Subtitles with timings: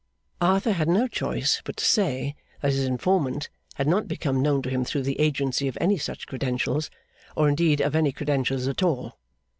[0.41, 4.69] Arthur had no choice but to say that his informant had not become known to
[4.71, 6.89] him through the agency of any such credentials,
[7.35, 9.19] or indeed of any credentials at all.